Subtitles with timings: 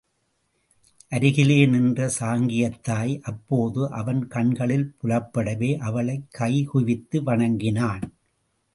[1.09, 8.01] அருகிலே நின்ற சாங்கியத் தாய் அப்போது அவன் கண்களில் புலப்படவே, அவளைக் கை குவித்து வணங்கினான்.